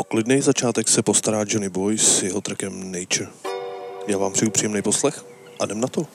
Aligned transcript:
O 0.00 0.04
klidný 0.04 0.40
začátek 0.40 0.88
se 0.88 1.02
postará 1.02 1.44
Johnny 1.46 1.68
Boy 1.68 1.98
s 1.98 2.22
jeho 2.22 2.40
trackem 2.40 2.92
Nature. 2.92 3.30
Já 4.06 4.18
vám 4.18 4.32
přeju 4.32 4.50
příjemný 4.50 4.82
poslech 4.82 5.24
a 5.60 5.64
jdem 5.64 5.80
na 5.80 5.88
to. 5.88 6.06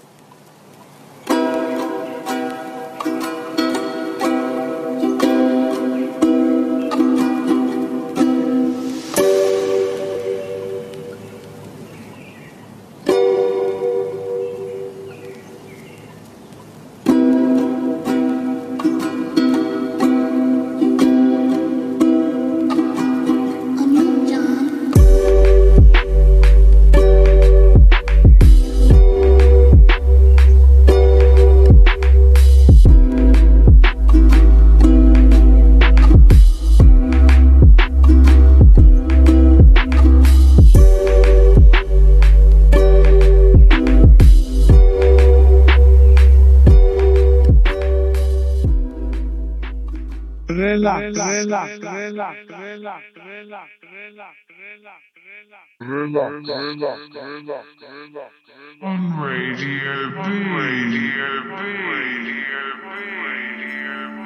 Relax, 56.06 56.46
On 58.82 59.18
Radio 59.20 60.12
B. 60.12 60.26
Radio. 60.54 61.26
Radio 61.50 62.06
I 62.88 64.25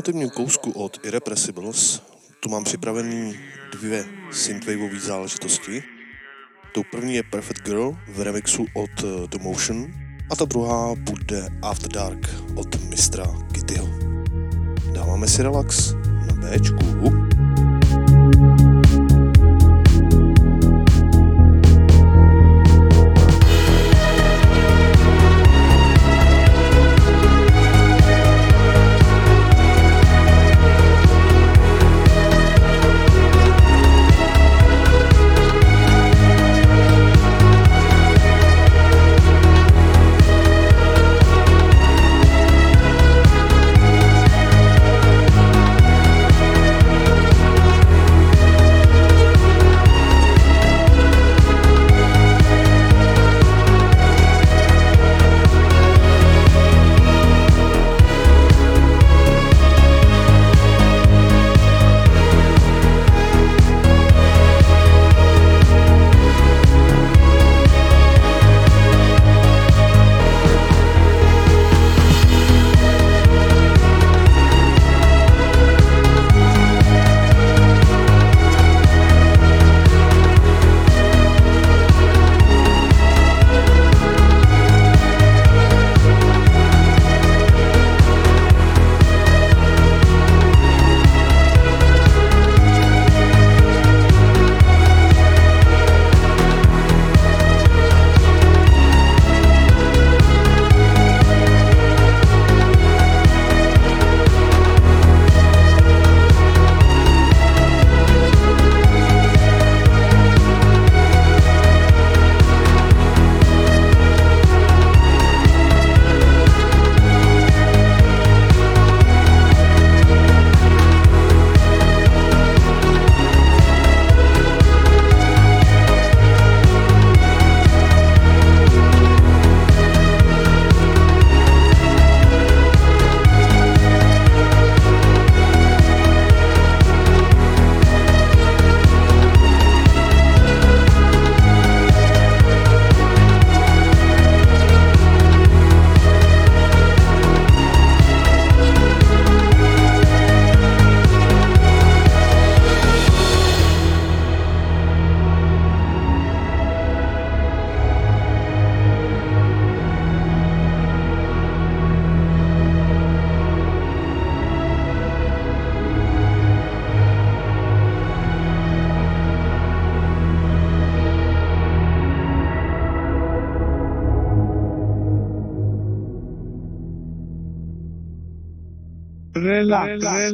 emotivním 0.00 0.30
kousku 0.30 0.70
od 0.70 1.00
Irrepressibles 1.04 2.02
tu 2.40 2.48
mám 2.48 2.64
připravený 2.64 3.34
dvě 3.72 4.04
synthwaveové 4.30 4.98
záležitosti. 5.00 5.82
Tou 6.74 6.82
první 6.90 7.14
je 7.14 7.22
Perfect 7.22 7.62
Girl 7.64 7.96
v 8.08 8.20
remixu 8.22 8.66
od 8.74 8.90
eh, 9.04 9.28
The 9.28 9.38
Motion 9.42 9.92
a 10.30 10.36
ta 10.36 10.44
druhá 10.44 10.94
bude 10.94 11.48
After 11.62 11.92
Dark 11.92 12.30
od 12.54 12.90
mistra 12.90 13.26
Kittyho. 13.52 13.88
Dáváme 14.92 15.28
si 15.28 15.42
relax 15.42 15.92
na 16.26 16.34
Bčku. 16.34 17.19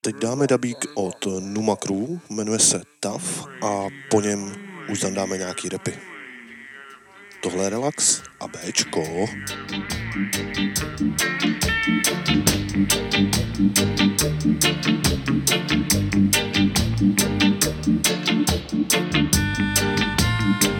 Teď 0.00 0.16
dáme 0.16 0.46
dabík 0.46 0.78
od 0.94 1.26
Numa 1.40 1.76
Crew, 1.76 2.18
jmenuje 2.30 2.58
se 2.58 2.82
Tough 3.00 3.64
a 3.64 3.86
po 4.10 4.20
něm 4.20 4.52
už 4.90 5.00
zandáme 5.00 5.38
nějaký 5.38 5.68
repy. 5.68 5.98
Tohle 7.42 7.64
je 7.64 7.70
relax 7.70 8.22
a 8.40 8.48
Bčko. 8.48 9.26
Thank 20.42 20.72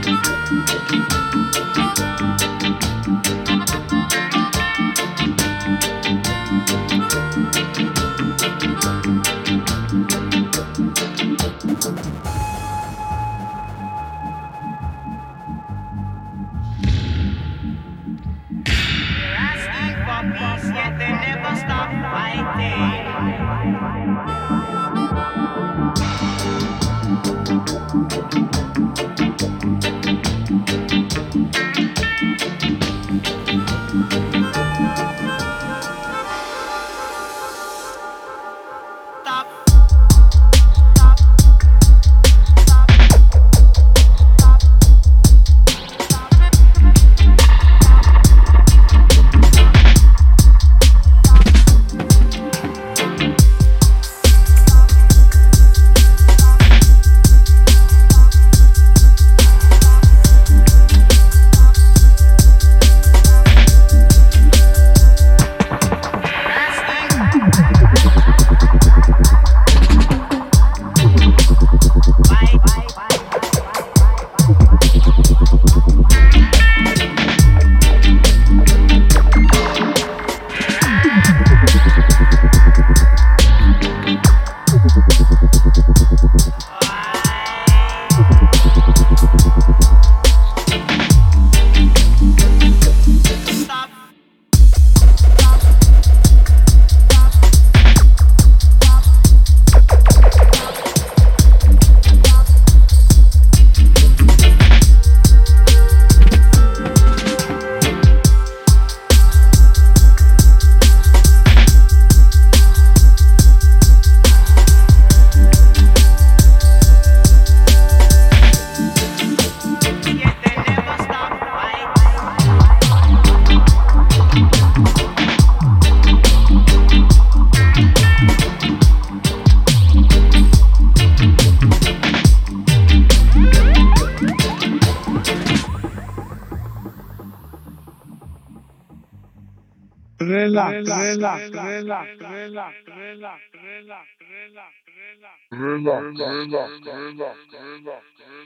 Relax, 140.23 140.87
relax, 140.89 141.51
relax, 141.51 141.51
relax, 141.51 142.77
relax, 142.87 143.35
relax, 143.51 144.07
relax. 144.23 144.73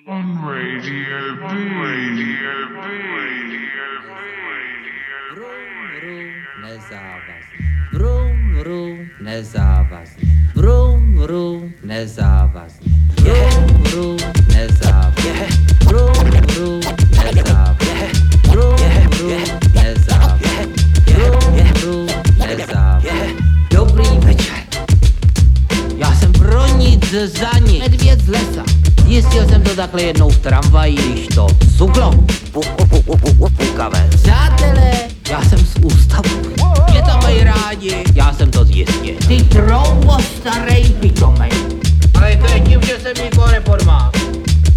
On 0.07 0.25
Radio 0.41 1.37
B. 1.37 1.53
Radio 1.77 2.73
B. 2.73 2.87
Radio 3.37 3.61
B. 3.61 4.27
Vrum, 5.37 5.69
vrum, 6.01 6.33
nezávazný. 6.65 7.61
Vrum, 7.93 8.55
vrum, 8.57 8.97
nezávazný. 9.21 10.25
Vrum, 10.55 11.15
vrum, 11.15 11.75
nezávazný. 11.85 12.89
Vrum, 13.21 13.83
vrum, 13.85 14.17
nezávazný. 14.49 15.45
Vrum, 15.85 16.17
vrum, 16.49 16.81
nezávazný. 17.13 18.17
Vrum, 18.49 18.77
nezávazný. 22.47 23.11
Dobrý 23.71 24.09
večer. 24.19 24.57
Já 25.97 26.15
jsem 26.15 26.33
pro 26.33 26.67
nic 26.77 27.11
za 27.11 27.59
nic. 27.59 27.81
Medvěd 27.81 28.21
z 28.21 28.29
lesa. 28.29 28.63
Zjistil 29.07 29.49
jsem 29.49 29.63
to 29.63 29.77
takhle 29.77 30.03
jednou 30.03 30.31
v 30.31 30.39
tramvaji, 30.39 30.97
když 30.97 31.27
to 31.27 31.47
cuklo. 31.79 32.15
Pukavé. 33.57 34.09
Přátelé, 34.23 34.93
já 35.31 35.43
jsem 35.43 35.59
z 35.59 35.75
ústavu. 35.83 36.29
Mě 36.91 37.03
tam 37.03 37.23
mají 37.23 37.45
rádi, 37.45 38.05
já 38.15 38.33
jsem 38.33 38.51
to 38.51 38.65
zjistil. 38.65 39.15
Ty 39.29 39.43
troubo 39.43 40.17
starej 40.37 40.85
pitomej. 40.85 41.51
Ale 42.15 42.37
to 42.37 42.47
je 42.53 42.61
tím, 42.61 42.81
že 42.83 42.99
jsem 43.03 43.25
nikoho 43.25 43.47
nepormál. 43.47 44.11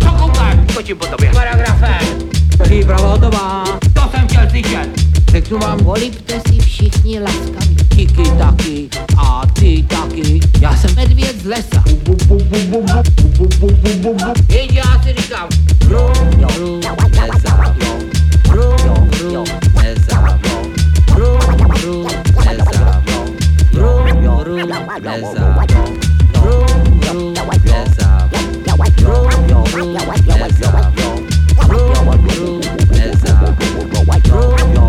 Co 0.03 0.11
koukáš? 0.11 0.57
Skočím 0.71 0.97
po 0.97 1.05
tobě. 1.05 1.31
Paragrafem. 1.33 2.07
Příprava 2.63 3.07
hotová. 3.07 3.63
To 3.93 4.09
jsem 4.11 4.27
chtěl 4.27 4.49
slyšet. 4.49 5.08
Řeknu 5.31 5.59
vám, 5.59 5.77
volíte 5.79 6.41
si 6.47 6.59
všichni 6.59 7.19
laskaví. 7.19 7.75
Tiky 7.95 8.23
taky 8.37 8.89
a 9.17 9.41
ty 9.59 9.83
taky. 9.83 10.39
Já 10.61 10.77
jsem 10.77 10.95
medvěd 10.95 11.41
z 11.41 11.45
lesa. 11.45 11.83
Jenže 14.49 14.77
já 14.77 15.01
si 15.03 15.13
říkám, 15.21 15.47
brum, 15.85 16.13
brum, 16.39 16.81
nezávlo. 17.11 17.73
Brum, 18.47 19.09
brum, 19.09 19.45
nezávlo. 19.83 20.61
Brum, 21.13 21.39
brum, 21.67 22.07
nezávlo. 22.45 23.25
Brum, 23.71 24.21
brum, 24.21 24.47
nezávlo. 24.95 25.85
Brum, 26.31 26.99
brum, 26.99 27.33
nezávlo. 27.63 28.39
Brum, 29.01 29.63
brum, 29.71 29.97
nezávlo. 30.27 30.98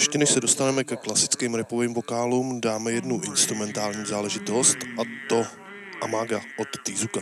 Ještě 0.00 0.18
než 0.18 0.30
se 0.30 0.40
dostaneme 0.40 0.84
ke 0.84 0.96
klasickým 0.96 1.54
repovým 1.54 1.94
vokálům, 1.94 2.60
dáme 2.60 2.92
jednu 2.92 3.20
instrumentální 3.24 4.06
záležitost 4.06 4.76
a 4.98 5.02
to 5.28 5.46
Amaga 6.02 6.40
od 6.58 6.68
Tizuka. 6.84 7.20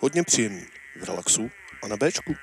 Hodně 0.00 0.22
příjemný, 0.22 0.66
v 1.00 1.04
relaxu 1.04 1.50
a 1.82 1.88
na 1.88 1.96
Bčku. 1.96 2.34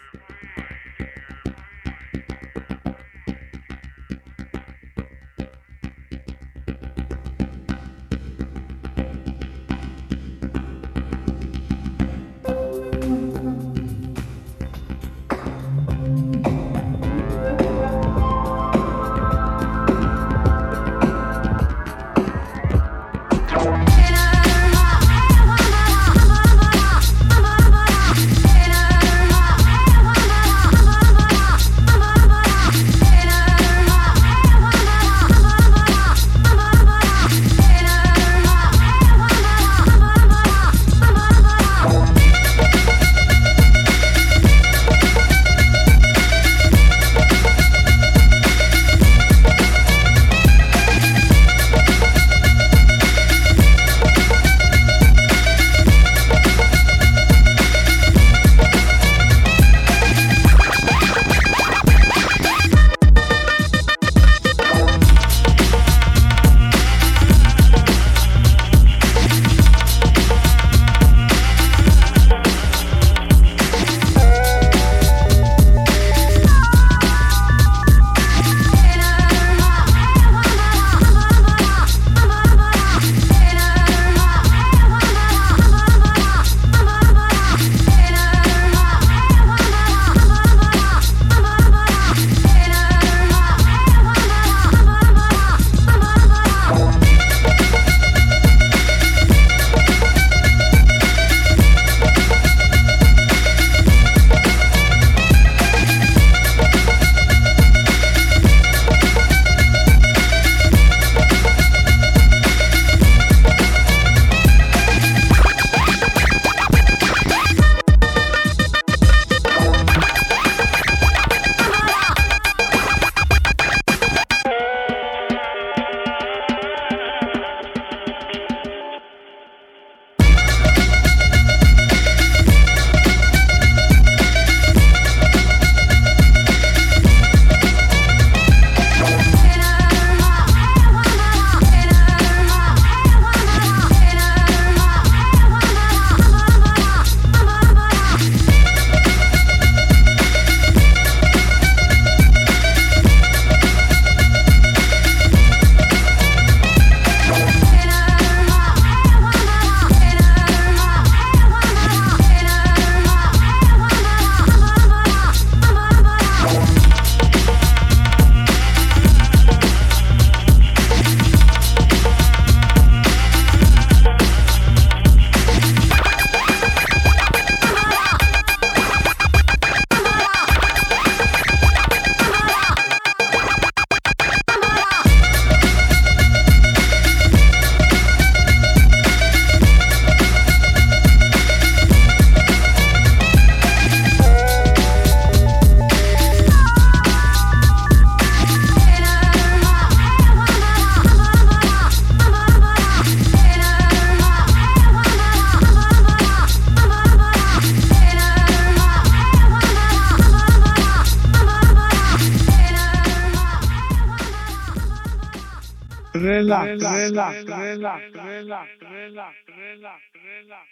Relax, 217.09 217.43
relax, 217.43 218.03
relax, 218.13 218.13
relax, 218.13 218.69
relax, 218.81 219.35
relax, 219.57 220.01
relax, 220.21 220.67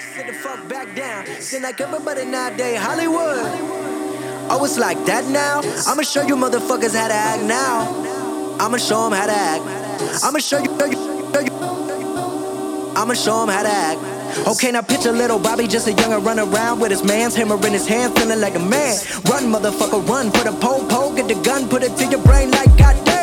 Sit 0.00 0.26
the 0.26 0.32
fuck 0.32 0.68
back 0.68 0.94
down. 0.96 1.26
Seem 1.40 1.62
like 1.62 1.80
everybody 1.80 2.24
nowadays 2.24 2.78
Hollywood. 2.78 3.44
Oh, 4.50 4.64
it's 4.64 4.78
like 4.78 5.04
that 5.06 5.24
now? 5.26 5.60
I'ma 5.86 6.02
show 6.02 6.22
you 6.22 6.36
motherfuckers 6.36 6.94
how 6.94 7.08
to 7.08 7.14
act 7.14 7.42
now. 7.44 8.56
I'ma 8.60 8.76
show 8.78 9.06
'em 9.06 9.12
how 9.12 9.26
to 9.26 9.32
act. 9.32 9.64
I'ma 10.24 10.38
show 10.38 10.58
you, 10.58 10.70
show 10.78 10.86
you, 10.86 10.98
show 11.32 11.40
you. 11.40 12.92
I'ma 12.96 13.14
show 13.14 13.42
'em 13.42 13.48
how 13.48 13.62
to 13.62 13.68
act. 13.68 14.13
Okay, 14.46 14.72
now 14.72 14.82
picture 14.82 15.12
little 15.12 15.38
Bobby, 15.38 15.66
just 15.66 15.86
a 15.86 15.92
younger 15.92 16.18
run 16.18 16.38
around 16.38 16.80
with 16.80 16.90
his 16.90 17.04
man's 17.04 17.34
hammer 17.34 17.56
in 17.66 17.72
his 17.72 17.86
hand, 17.86 18.16
feeling 18.18 18.40
like 18.40 18.56
a 18.56 18.58
man. 18.58 18.98
Run, 19.30 19.44
motherfucker, 19.44 20.06
run 20.08 20.30
for 20.32 20.44
the 20.44 20.52
pole, 20.60 20.84
pole, 20.88 21.14
get 21.14 21.28
the 21.28 21.34
gun, 21.42 21.68
put 21.68 21.82
it 21.82 21.96
to 21.96 22.06
your 22.06 22.22
brain 22.22 22.50
like 22.50 22.76
goddamn. 22.76 23.13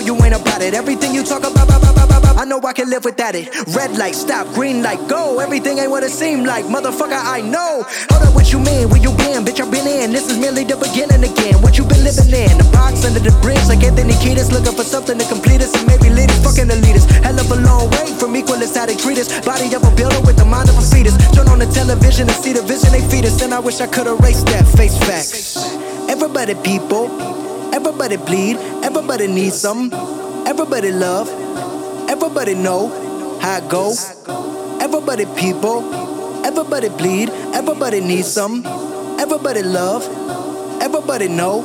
Know 0.00 0.16
you 0.16 0.24
ain't 0.24 0.32
about 0.34 0.62
it. 0.62 0.72
Everything 0.72 1.12
you 1.12 1.22
talk 1.22 1.44
about, 1.44 1.68
about, 1.68 1.84
about, 1.84 2.08
about, 2.08 2.38
I 2.40 2.44
know 2.46 2.56
I 2.64 2.72
can 2.72 2.88
live 2.88 3.04
without 3.04 3.34
it. 3.34 3.52
Red 3.76 3.98
light, 3.98 4.14
stop, 4.14 4.46
green 4.54 4.82
light, 4.82 4.96
go. 5.08 5.40
Everything 5.40 5.76
ain't 5.76 5.90
what 5.90 6.02
it 6.02 6.10
seem 6.10 6.44
like, 6.44 6.64
motherfucker. 6.64 7.20
I 7.20 7.42
know. 7.42 7.84
Hold 8.08 8.22
up, 8.24 8.34
what 8.34 8.50
you 8.50 8.60
mean? 8.60 8.88
Where 8.88 8.96
you 8.96 9.12
been, 9.12 9.44
bitch? 9.44 9.60
I've 9.60 9.70
been 9.70 9.86
in. 9.86 10.12
This 10.12 10.30
is 10.30 10.38
merely 10.38 10.64
the 10.64 10.80
beginning 10.80 11.20
again. 11.20 11.60
What 11.60 11.76
you 11.76 11.84
been 11.84 12.00
living 12.00 12.32
in? 12.32 12.56
The 12.56 12.64
box 12.72 13.04
under 13.04 13.20
the 13.20 13.34
bridge, 13.44 13.60
like 13.68 13.84
Anthony 13.84 14.16
Kiedis, 14.24 14.48
looking 14.48 14.72
for 14.72 14.84
something 14.84 15.18
to 15.18 15.24
complete 15.28 15.60
us 15.60 15.76
and 15.76 15.84
maybe 15.84 16.08
lead 16.08 16.30
us. 16.30 16.40
Fucking 16.40 16.72
elitists, 16.72 17.12
hell 17.20 17.36
of 17.36 17.50
a 17.52 17.60
long 17.60 17.92
way 18.00 18.08
from 18.16 18.32
equal 18.36 18.56
is 18.64 18.72
how 18.72 18.86
they 18.86 18.96
treat 18.96 19.18
us. 19.18 19.28
Body 19.44 19.68
of 19.76 19.84
a 19.84 19.92
builder 19.92 20.20
with 20.24 20.40
the 20.40 20.48
mind 20.48 20.72
of 20.72 20.80
a 20.80 20.84
fetus. 20.88 21.12
Turn 21.36 21.44
on 21.52 21.60
the 21.60 21.68
television 21.68 22.24
and 22.24 22.38
see 22.40 22.56
the 22.56 22.64
vision 22.64 22.88
they 22.96 23.04
feed 23.12 23.28
us, 23.28 23.42
and 23.44 23.52
I 23.52 23.60
wish 23.60 23.84
I 23.84 23.86
could 23.86 24.08
erase 24.08 24.48
that 24.48 24.64
face 24.64 24.96
facts. 24.96 25.60
Everybody, 26.08 26.56
people. 26.64 27.49
Everybody 27.72 28.16
bleed, 28.16 28.56
everybody 28.82 29.26
needs 29.26 29.54
some. 29.60 29.92
Everybody 30.46 30.90
love, 30.90 31.28
everybody 32.08 32.54
know 32.54 32.88
how 33.40 33.58
it 33.58 33.68
go. 33.70 33.94
Everybody 34.80 35.26
people, 35.36 35.84
everybody 36.44 36.88
bleed, 36.88 37.30
everybody 37.54 38.00
needs 38.00 38.28
some. 38.28 38.64
Everybody 39.20 39.62
love, 39.62 40.02
everybody 40.82 41.28
know. 41.28 41.64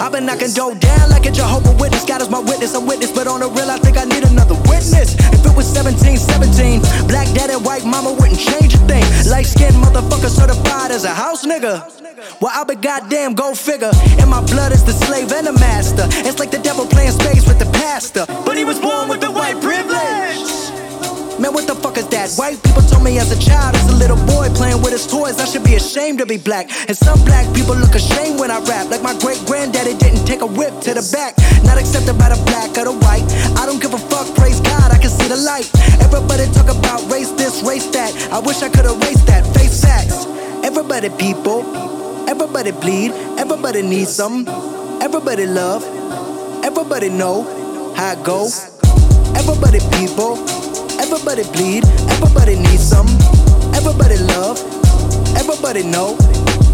I've 0.00 0.12
been 0.12 0.26
knocking 0.26 0.52
dough 0.52 0.74
down 0.74 1.10
like 1.10 1.26
a 1.26 1.30
Jehovah 1.30 1.72
Witness. 1.80 2.04
God 2.04 2.22
is 2.22 2.30
my 2.30 2.40
witness, 2.40 2.74
I'm 2.74 2.86
witness, 2.86 3.12
but 3.12 3.26
on 3.26 3.40
the 3.40 3.48
real, 3.48 3.70
I 3.70 3.78
think 3.78 3.96
I 3.98 4.04
need 4.04 4.24
another 4.24 4.54
witness. 4.68 5.14
If 5.14 5.44
it 5.44 5.56
was 5.56 5.66
17, 5.72 6.16
17, 6.16 6.80
black 7.08 7.28
dad 7.34 7.50
and 7.50 7.64
white 7.64 7.84
mama 7.84 8.12
wouldn't 8.12 8.38
change 8.38 8.74
a 8.74 8.78
thing. 8.88 9.04
Light 9.30 9.46
skinned 9.46 9.76
motherfucker 9.76 10.28
certified 10.28 10.90
as 10.90 11.04
a 11.04 11.14
house 11.14 11.44
nigga. 11.46 12.01
Well, 12.40 12.52
I 12.54 12.64
be 12.64 12.74
goddamn, 12.74 13.34
go 13.34 13.54
figure. 13.54 13.90
And 14.18 14.30
my 14.30 14.44
blood 14.46 14.72
is 14.72 14.84
the 14.84 14.92
slave 14.92 15.32
and 15.32 15.46
the 15.46 15.52
master. 15.52 16.06
It's 16.26 16.38
like 16.38 16.50
the 16.50 16.58
devil 16.58 16.86
playing 16.86 17.12
space 17.12 17.46
with 17.46 17.58
the 17.58 17.70
pastor. 17.72 18.26
But 18.26 18.56
he 18.56 18.64
was 18.64 18.78
born 18.78 19.08
with 19.08 19.20
the 19.20 19.30
white 19.30 19.60
privilege. 19.60 20.72
Man, 21.40 21.52
what 21.54 21.66
the 21.66 21.74
fuck 21.74 21.98
is 21.98 22.06
that? 22.14 22.30
White 22.38 22.62
people 22.62 22.82
told 22.82 23.02
me 23.02 23.18
as 23.18 23.32
a 23.32 23.40
child, 23.40 23.74
as 23.74 23.88
a 23.90 23.96
little 23.96 24.20
boy 24.30 24.46
playing 24.54 24.80
with 24.82 24.92
his 24.92 25.06
toys, 25.06 25.40
I 25.40 25.44
should 25.44 25.64
be 25.64 25.74
ashamed 25.74 26.18
to 26.18 26.26
be 26.26 26.36
black. 26.36 26.70
And 26.86 26.96
some 26.96 27.18
black 27.24 27.46
people 27.54 27.74
look 27.74 27.94
ashamed 27.96 28.38
when 28.38 28.50
I 28.50 28.60
rap. 28.62 28.90
Like 28.90 29.02
my 29.02 29.18
great 29.18 29.42
granddaddy 29.46 29.98
didn't 29.98 30.24
take 30.24 30.42
a 30.42 30.46
whip 30.46 30.78
to 30.86 30.94
the 30.94 31.02
back. 31.10 31.34
Not 31.64 31.78
accepted 31.78 32.14
by 32.18 32.30
the 32.30 32.38
black 32.46 32.78
or 32.78 32.84
the 32.84 32.94
white. 32.94 33.26
I 33.58 33.66
don't 33.66 33.82
give 33.82 33.94
a 33.94 33.98
fuck, 33.98 34.30
praise 34.36 34.60
God, 34.60 34.92
I 34.92 34.98
can 34.98 35.10
see 35.10 35.26
the 35.26 35.40
light. 35.42 35.66
Everybody 35.98 36.46
talk 36.52 36.70
about 36.70 37.02
race 37.10 37.32
this, 37.32 37.62
race 37.66 37.86
that. 37.90 38.14
I 38.30 38.38
wish 38.38 38.62
I 38.62 38.68
could 38.68 38.86
erase 38.86 39.22
that, 39.24 39.42
face 39.56 39.82
facts. 39.82 40.26
Everybody, 40.62 41.10
people. 41.10 42.01
Everybody 42.28 42.72
bleed, 42.72 43.12
everybody 43.38 43.82
needs 43.82 44.10
some. 44.10 44.46
Everybody 45.02 45.46
love, 45.46 45.82
everybody 46.64 47.08
know 47.08 47.42
how 47.94 48.12
it 48.12 48.24
go. 48.24 48.48
Everybody 49.34 49.80
people, 49.96 50.38
everybody 51.00 51.42
bleed, 51.52 51.84
everybody 52.10 52.56
needs 52.56 52.82
some. 52.82 53.08
Everybody 53.74 54.18
love, 54.18 54.58
everybody 55.36 55.82
know. 55.82 56.16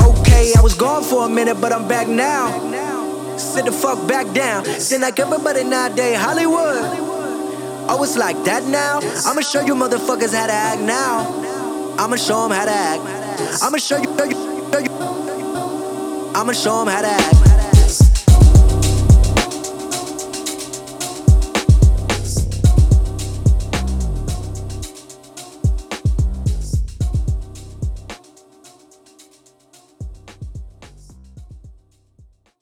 Okay, 0.02 0.52
I 0.56 0.60
was 0.60 0.74
gone 0.74 1.02
for 1.02 1.26
a 1.26 1.28
minute, 1.28 1.60
but 1.60 1.72
I'm 1.72 1.88
back 1.88 2.08
now. 2.08 2.52
Sit 3.38 3.64
the 3.64 3.72
fuck 3.72 4.06
back 4.08 4.32
down. 4.34 4.64
Seem 4.64 5.00
like 5.00 5.18
everybody 5.18 5.64
nowadays 5.64 6.18
Hollywood. 6.18 7.06
Oh, 7.90 8.00
it's 8.02 8.16
like 8.16 8.36
that 8.44 8.64
now? 8.64 9.00
I'ma 9.24 9.40
show 9.40 9.64
you 9.64 9.74
motherfuckers 9.74 10.34
how 10.34 10.46
to 10.46 10.52
act 10.52 10.82
now. 10.82 11.96
I'ma 11.98 12.16
show 12.16 12.42
them 12.42 12.52
how 12.52 12.66
to 12.66 12.70
act. 12.70 13.62
I'ma 13.62 13.78
show 13.78 13.96
you. 13.96 14.47
I'ma 16.38 16.52
show 16.52 16.82
'em 16.82 16.86
how 16.86 17.02
to 17.02 17.08
act. 17.08 17.38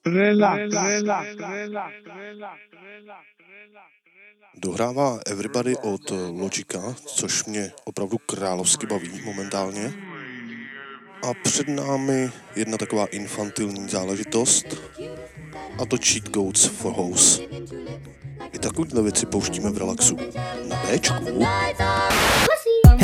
Relax, 0.06 0.72
relax, 0.72 1.36
relax, 1.36 1.94
relax, 2.06 2.56
Dohrává 4.58 5.18
Everybody 5.26 5.76
od 5.76 6.10
Logika, 6.40 6.94
což 7.06 7.44
mě 7.44 7.72
opravdu 7.84 8.18
královsky 8.18 8.86
baví 8.86 9.22
momentálně. 9.24 10.15
A 11.22 11.34
před 11.42 11.68
námi 11.68 12.30
jedna 12.56 12.78
taková 12.78 13.06
infantilní 13.06 13.88
záležitost, 13.88 14.66
a 15.78 15.86
to 15.86 15.96
Cheat 15.96 16.28
Goats 16.28 16.64
for 16.64 16.92
House. 16.92 17.42
I 18.52 18.58
takovýhle 18.58 19.02
věci 19.02 19.26
pouštíme 19.26 19.70
v 19.70 19.78
relaxu. 19.78 20.16
Na 20.68 20.76
Bčku. 20.76 21.44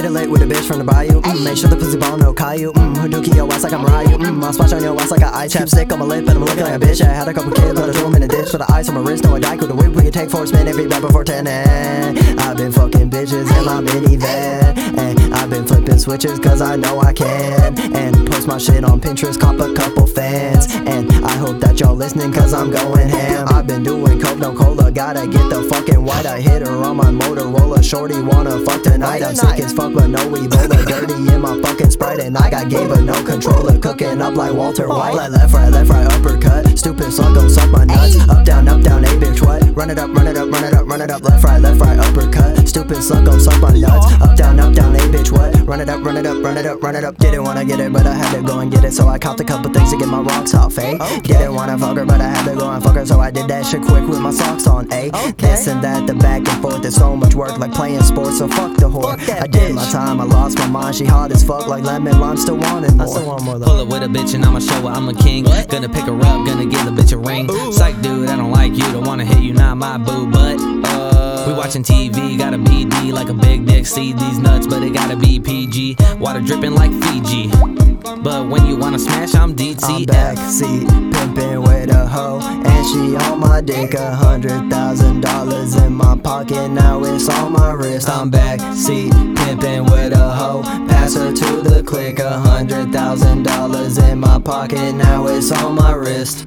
Hit 0.03 0.11
it 0.11 0.15
late 0.15 0.29
with 0.29 0.43
a 0.43 0.47
bitch 0.47 0.67
from 0.67 0.79
the 0.79 0.85
bayou. 0.85 1.21
Mm, 1.21 1.45
make 1.45 1.57
sure 1.57 1.71
the 1.71 1.77
pussy 1.77 1.97
ball 1.97 2.17
no 2.17 2.33
Caillou. 2.35 2.73
Mm, 2.73 2.97
Hadouken 2.97 3.37
your 3.37 3.47
ass 3.53 3.63
like 3.63 3.73
I'm 3.73 3.85
Ryu. 3.87 4.19
Mm, 4.19 4.43
I'll 4.43 4.53
splash 4.53 4.73
on 4.73 4.83
your 4.83 5.01
ass 5.01 5.13
like 5.13 5.21
a 5.21 5.33
eye 5.33 5.47
chapstick 5.47 5.93
on 5.93 6.01
my 6.01 6.05
lip, 6.05 6.27
and 6.27 6.31
I'm 6.31 6.45
looking 6.45 6.65
like 6.65 6.75
a 6.75 6.85
bitch. 6.85 7.01
I 7.07 7.13
had 7.13 7.29
a 7.29 7.33
couple 7.33 7.53
kids, 7.53 7.79
but 7.79 7.89
I 7.89 7.93
threw 7.93 8.07
'em 8.07 8.17
in 8.17 8.25
a 8.25 8.27
ditch. 8.27 8.51
With 8.53 8.67
the 8.67 8.73
ice 8.73 8.89
on 8.89 8.97
my 8.97 9.01
wrist, 9.01 9.23
no 9.23 9.37
I 9.37 9.39
die 9.39 9.55
with 9.55 9.71
a 9.71 9.75
whip. 9.77 9.93
We 9.95 10.11
take 10.11 10.29
four 10.29 10.45
spin 10.45 10.67
every 10.67 10.89
rap 10.89 11.03
before 11.03 11.23
10. 11.23 11.47
And 11.47 12.19
I've 12.41 12.57
been 12.57 12.73
fucking 12.73 13.11
bitches 13.11 13.47
in 13.57 13.65
my 13.65 13.81
minivan. 13.81 14.77
And 14.99 15.35
I've 15.35 15.49
been 15.51 15.65
flipping 15.65 15.99
switches 16.01 16.41
cause 16.41 16.61
I 16.61 16.75
know 16.75 17.01
I 17.01 17.13
can. 17.13 17.79
And 17.95 18.29
post 18.29 18.49
my 18.49 18.59
shit 18.59 18.83
on 18.83 19.01
Pinterest, 19.01 19.39
cop 19.39 19.61
a 19.61 19.73
couple 19.73 20.09
fans. 20.09 20.67
And 20.85 21.13
I 21.25 21.37
hope 21.37 21.61
that 21.61 21.79
y'all 21.79 21.95
listening 21.95 22.33
cause 22.33 22.53
I'm 22.53 22.73
going 22.73 23.09
ham. 23.09 23.47
I've 23.49 23.69
been 23.69 23.85
doing 23.85 24.21
coke, 24.21 24.39
no 24.39 24.53
cola. 24.53 24.91
Gotta 24.91 25.29
get 25.29 25.49
the 25.49 25.63
fucking 25.71 26.03
white. 26.05 26.27
I 26.27 26.41
hit 26.41 26.67
her 26.67 26.75
on 26.83 26.97
my 26.97 27.11
Motorola. 27.13 27.83
Shorty 27.85 28.21
wanna 28.21 28.59
fuck 28.67 28.83
tonight. 28.83 29.23
I'm 29.23 29.35
sick 29.35 29.61
as 29.61 29.73
fuck, 29.73 29.92
but 29.95 30.09
no 30.09 30.21
Ebola. 30.29 30.87
Dirty 30.87 31.35
in 31.35 31.41
my 31.41 31.61
fucking 31.61 31.91
sprite. 31.91 32.21
And 32.21 32.37
I 32.37 32.51
got 32.51 32.69
game, 32.69 32.89
but 32.89 33.03
no 33.03 33.15
controller. 33.25 33.79
Cooking 33.79 34.21
up 34.21 34.35
like 34.35 34.55
Walter 34.55 34.89
White. 34.89 35.15
Like 35.15 35.31
left, 35.31 35.55
right, 35.55 35.71
left, 35.71 35.91
right, 35.91 36.07
uppercut. 36.13 36.79
Stupid 36.79 37.13
son, 37.13 37.35
don't 37.35 37.51
suck 37.51 37.71
my 37.71 37.85
nuts. 37.85 38.17
Up, 38.29 38.45
down, 38.45 38.69
up, 38.69 38.83
down, 38.83 39.05
a 39.05 39.09
bitch, 39.09 39.41
what? 39.45 39.63
Run 39.77 39.91
it 39.91 39.99
up, 39.99 40.11
run 40.15 40.27
it 40.27 40.37
up, 40.37 40.51
run 40.51 40.65
it 40.65 40.75
up, 40.75 40.87
run 40.87 41.01
it 41.01 41.11
up. 41.11 41.23
Left, 41.23 41.45
right, 41.45 41.61
left, 41.61 41.81
right, 41.81 41.99
uppercut. 41.99 42.69
Stupid 42.69 43.03
son, 43.03 43.25
don't 43.25 43.41
suck 43.41 43.61
my 43.61 43.71
nuts. 43.73 44.07
Up, 44.21 44.37
down, 44.37 44.59
up, 44.61 44.73
down, 44.75 44.95
a 44.95 44.99
bitch, 44.99 45.31
what? 45.31 45.55
Run 45.67 45.81
it 45.81 45.89
up, 45.89 46.05
run 46.05 46.17
it 46.17 46.27
up, 46.27 46.43
run 46.43 46.57
it 46.57 46.67
up, 46.67 46.83
run 46.83 46.97
it 46.97 47.05
up. 47.05 47.17
Didn't 47.19 47.45
wanna 47.45 47.65
get 47.65 47.81
it, 47.81 47.93
but 47.93 48.07
I 48.07 48.15
had 48.15 48.35
to 48.35 48.43
go 48.43 48.59
and 48.59 48.71
get 48.71 48.85
it. 48.85 48.93
So 48.93 49.09
I 49.09 49.19
copped 49.19 49.41
a 49.41 49.45
couple 49.45 49.73
things 49.73 49.91
to 49.91 49.97
get 49.97 50.09
my 50.09 50.21
rocks 50.21 50.55
off, 50.55 50.77
eh? 50.79 50.99
Didn't 51.21 51.55
wanna 51.55 51.79
fuck 51.79 51.97
her, 51.97 52.05
but 52.05 52.21
I 52.21 52.29
had 52.29 52.45
to 52.51 52.57
go 52.57 52.71
and 52.71 52.83
fuck 52.83 52.97
her. 52.97 53.07
So 53.07 53.21
I 53.21 53.31
did 53.31 53.49
that 53.49 53.65
shit 53.65 53.83
quick 53.83 54.07
with 54.07 54.21
my 54.21 54.33
socks 54.33 54.67
on, 54.67 54.91
eh? 54.93 55.11
This 55.39 55.67
and 55.69 55.83
that, 55.83 56.07
the 56.07 56.15
back 56.15 56.47
and 56.49 56.63
forth. 56.63 56.85
It's 56.85 56.97
so 56.97 57.17
much 57.17 57.35
work 57.35 57.59
like 57.59 57.73
playing 57.73 58.03
sports, 58.03 58.39
so 58.39 58.49
fuck 58.49 58.77
the 58.77 58.89
whore. 58.89 59.17
I 59.41 59.47
did 59.47 59.75
my 59.83 59.91
time, 59.91 60.21
I 60.21 60.25
lost 60.25 60.59
my 60.59 60.67
mind. 60.67 60.97
She 60.97 61.05
hot 61.05 61.33
as 61.33 61.43
fuck 61.43 61.67
like 61.67 61.85
lemon 61.85 62.19
lime, 62.21 62.37
still 62.37 62.57
wanting 62.57 62.97
more. 62.97 63.07
I 63.07 63.11
still 63.11 63.27
want 63.27 63.43
more 63.43 63.59
though. 63.59 63.67
Pull 63.67 63.81
up 63.81 63.89
with 63.89 64.03
a 64.03 64.07
bitch 64.07 64.35
and 64.35 64.45
I'ma 64.45 64.61
show 64.61 64.81
her 64.83 64.89
I'm 64.89 65.09
a 65.09 65.15
king. 65.15 65.45
Gonna 65.45 65.89
pick 65.89 66.05
her 66.05 66.17
up, 66.17 66.47
gonna 66.47 66.67
give 66.67 66.85
the 66.85 66.91
bitch 66.91 67.13
a 67.13 67.19
ring. 67.19 67.49
Psych, 67.73 68.01
dude, 68.03 68.29
I 68.29 68.37
don't 68.37 68.51
like 68.51 68.73
you, 68.73 68.85
don't 68.93 69.05
wanna 69.05 69.25
hit 69.25 69.41
you, 69.41 69.53
not 69.53 69.77
my 69.77 69.99
boo, 69.99 70.31
but 70.31 70.59
uh, 70.61 71.45
we 71.47 71.55
watching 71.55 71.83
TV, 71.83 72.39
got 72.39 72.55
a 72.55 72.59
BD 72.59 73.13
like 73.13 73.29
a 73.29 73.35
big 73.35 73.67
dick. 73.67 73.87
See 73.87 74.13
these 74.13 74.39
nuts, 74.39 74.67
but 74.67 74.83
it 74.83 74.93
gotta 74.93 75.17
be 75.17 75.41
PG. 75.41 75.97
Water 76.19 76.41
dripping 76.41 76.75
like 76.75 76.93
Fiji. 77.05 77.49
But 78.23 78.49
when 78.49 78.67
you 78.67 78.77
wanna 78.77 78.99
smash, 78.99 79.35
I'm 79.35 79.55
DTF. 79.55 79.85
I'm 79.85 80.03
DT. 80.03 80.07
backseat, 80.07 80.87
pimpin' 81.13 81.62
with 81.83 81.95
a 81.95 82.07
hoe, 82.07 82.41
and 82.41 82.87
she 82.87 83.17
on 83.17 83.41
my 83.41 83.61
dick. 83.61 83.95
A 83.95 84.15
hundred 84.15 84.71
thousand 84.71 85.21
dollars 85.21 85.75
in 85.77 85.93
my 85.93 86.17
pocket, 86.17 86.69
now 86.69 87.03
it's 87.05 87.29
on 87.29 87.53
my 87.53 87.73
wrist. 87.73 88.09
I'm 88.09 88.31
back 88.31 88.61
backseat, 88.61 89.11
pimpin' 89.37 89.91
with 89.91 90.13
a 90.13 90.31
hoe, 90.31 90.63
pass 90.89 91.15
her 91.15 91.33
to 91.33 91.61
the 91.63 91.83
click. 91.83 92.19
A 92.19 92.39
hundred 92.39 92.93
thousand 92.93 93.43
dollars 93.43 93.99
in 93.99 94.21
my 94.21 94.39
pocket, 94.39 94.93
now 94.95 95.27
it's 95.27 95.51
on 95.51 95.75
my 95.75 95.93
wrist. 95.93 96.47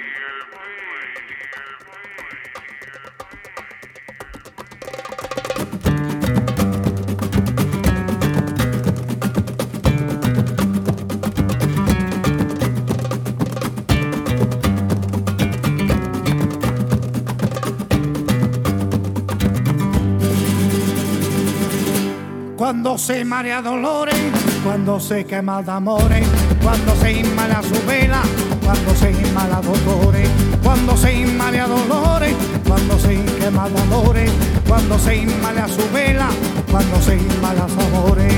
Cuando 22.81 22.97
se 22.97 23.23
marea 23.23 23.61
dolores, 23.61 24.15
cuando 24.63 24.99
se 24.99 25.23
quema 25.23 25.61
de 25.61 25.69
amores, 25.69 26.27
cuando 26.63 26.95
se 26.95 27.11
inmala 27.11 27.61
su 27.61 27.79
vela, 27.85 28.23
cuando 28.65 28.95
se 28.95 29.11
inmala 29.11 29.61
dolores, 29.61 30.27
cuando 30.63 30.97
se 30.97 31.13
inmala 31.13 31.67
dolores, 31.67 32.33
cuando 32.67 32.97
se 32.97 33.23
quema 33.37 33.69
de 33.69 33.81
amores, 33.81 34.31
cuando 34.67 34.97
se 34.97 35.15
inmala 35.15 35.67
su 35.67 35.87
vela, 35.93 36.29
cuando 36.71 36.99
se 37.03 37.17
inmala 37.17 37.65
amores. 37.65 38.33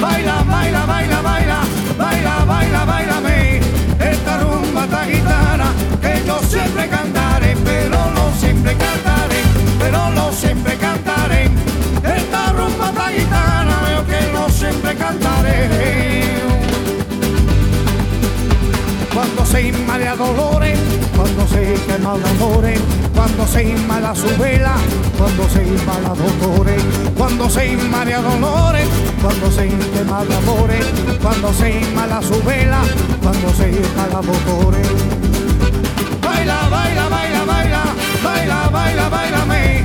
Baila, 0.00 0.44
baila, 0.44 0.86
baila, 0.86 1.20
baila, 1.20 1.60
baila, 1.98 2.44
baila, 2.44 2.84
bailame, 2.84 3.29
se 19.50 19.62
inmala 19.62 20.14
dolores, 20.14 20.78
cuando 21.16 21.46
se 21.48 21.74
quema 21.86 22.12
amores, 22.12 22.80
cuando 23.14 23.46
se 23.46 23.64
inmala 23.64 24.14
su 24.14 24.28
vela, 24.38 24.74
cuando 25.18 25.48
se 25.48 25.62
inmala 25.64 26.14
dolores, 26.14 26.82
cuando 27.16 27.50
se 27.50 27.66
inmala 27.66 28.20
dolores, 28.22 28.86
cuando 29.20 29.50
se 29.50 29.68
quema 29.92 30.20
amores, 30.20 30.86
cuando 31.20 31.52
se 31.52 31.80
inmala 31.80 32.22
su 32.22 32.40
vela, 32.44 32.80
cuando 33.22 33.52
se 33.54 33.70
inmala 33.70 34.20
dolores. 34.22 34.88
Baila, 36.22 36.68
baila, 36.70 37.08
baila, 37.08 37.44
baila, 37.44 37.82
baila, 38.22 38.68
baila, 38.68 39.08
bailame, 39.08 39.84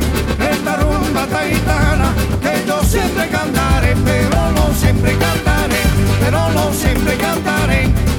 esta 0.51 0.75
rumba 0.78 1.25
taitana 1.25 2.13
que 2.41 2.67
yo 2.67 2.84
siempre 2.84 3.28
cantaré, 3.30 3.95
pero 4.06 4.51
no 4.51 4.73
siempre 4.75 5.17
cantaré, 5.17 5.82
pero 6.21 6.49
no 6.51 6.71
siempre 6.71 7.17
cantaré. 7.17 8.14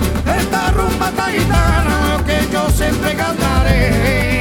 Rumba 0.76 1.10
taitana 1.12 2.22
que 2.26 2.38
yo 2.52 2.68
siempre 2.70 3.14
cantaré. 3.14 4.35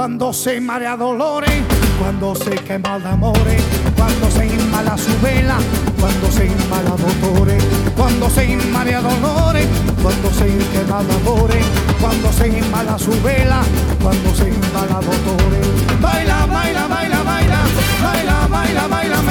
Cuando 0.00 0.32
se 0.32 0.58
marea 0.62 0.96
dolores, 0.96 1.62
cuando 1.98 2.34
se 2.34 2.52
quema 2.52 2.98
de 2.98 3.06
amores, 3.06 3.62
cuando 3.94 4.30
se 4.30 4.46
inmala 4.46 4.96
su 4.96 5.10
vela, 5.20 5.58
cuando 6.00 6.32
se 6.32 6.46
inmala 6.46 6.96
dolores, 6.96 7.62
cuando 7.94 8.30
se 8.30 8.46
inmala 8.46 9.02
dolores, 9.02 9.66
cuando 10.02 10.30
se 10.30 10.46
quema 10.72 11.02
de 11.02 11.14
amores, 11.16 11.66
cuando 12.00 12.32
se 12.32 12.48
inmala 12.48 12.98
su 12.98 13.10
vela, 13.22 13.60
cuando 14.00 14.34
se 14.34 14.48
inmala 14.48 15.00
dolores. 15.02 15.66
Baila, 16.00 16.46
baila, 16.46 16.86
baila, 16.88 17.22
baila, 17.22 17.60
baila, 18.02 18.46
baila, 18.48 18.88
bailame, 18.88 19.29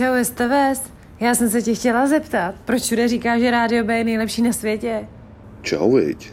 Čau, 0.00 0.24
STVS. 0.24 0.92
Já 1.20 1.34
jsem 1.34 1.50
se 1.50 1.62
tě 1.62 1.74
chtěla 1.74 2.06
zeptat, 2.06 2.54
proč 2.64 2.82
všude 2.82 3.08
říká, 3.08 3.38
že 3.38 3.50
rádio 3.50 3.84
B 3.84 3.98
je 3.98 4.04
nejlepší 4.04 4.42
na 4.42 4.52
světě? 4.52 5.08
Čau, 5.62 5.96
viď. 5.96 6.32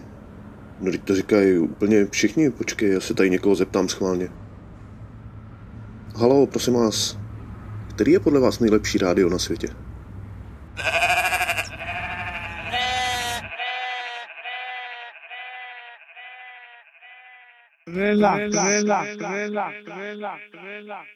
No, 0.79 0.91
teď 0.91 1.03
to 1.03 1.15
říkají 1.15 1.57
úplně 1.57 2.05
všichni. 2.05 2.49
Počkej, 2.49 2.91
já 2.91 2.99
se 2.99 3.13
tady 3.13 3.29
někoho 3.29 3.55
zeptám 3.55 3.89
schválně. 3.89 4.29
Halo, 6.15 6.47
prosím 6.47 6.73
vás. 6.73 7.26
Který 7.97 8.11
je 8.11 8.19
podle 8.19 8.39
vás 8.39 8.59
nejlepší 8.59 8.97
rádio 8.97 9.29
na 9.29 9.39
světě? 9.39 9.67
relax, 17.87 18.55
relax, 18.55 19.17
relax, 19.17 19.17
relax, 19.19 19.73
relax, 19.85 20.41
relax, 20.53 21.07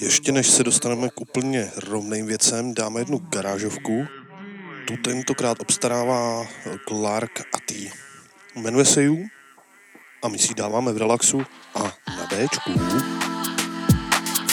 Ještě 0.00 0.32
než 0.32 0.46
se 0.46 0.64
dostaneme 0.64 1.08
k 1.08 1.20
úplně 1.20 1.70
rovným 1.76 2.26
věcem, 2.26 2.74
dáme 2.74 3.00
jednu 3.00 3.18
garážovku. 3.18 4.06
Tu 4.86 4.96
tentokrát 4.96 5.60
obstarává 5.60 6.46
Clark 6.88 7.40
a 7.40 7.58
T. 7.66 7.74
Jmenuje 8.56 8.84
se 8.84 9.02
You 9.02 9.16
a 10.22 10.28
my 10.28 10.38
si 10.38 10.54
dáváme 10.54 10.92
v 10.92 10.96
relaxu 10.96 11.42
a 11.74 11.82
na 12.08 12.26
Bčku. 12.26 12.72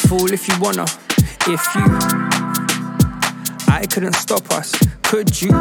Fool 0.07 0.33
if 0.33 0.49
you 0.49 0.55
wanna, 0.57 0.85
if 1.53 1.75
you. 1.75 1.97
I 3.67 3.87
couldn't 3.87 4.15
stop 4.15 4.53
us, 4.59 4.71
could 5.09 5.41
you? 5.41 5.51